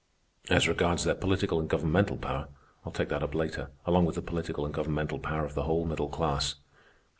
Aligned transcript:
As 0.49 0.67
regards 0.67 1.03
their 1.03 1.13
political 1.13 1.59
and 1.59 1.69
governmental 1.69 2.17
power, 2.17 2.47
I'll 2.83 2.91
take 2.91 3.09
that 3.09 3.21
up 3.21 3.35
later, 3.35 3.69
along 3.85 4.05
with 4.07 4.15
the 4.15 4.23
political 4.23 4.65
and 4.65 4.73
governmental 4.73 5.19
power 5.19 5.45
of 5.45 5.53
the 5.53 5.65
whole 5.65 5.85
middle 5.85 6.09
class. 6.09 6.55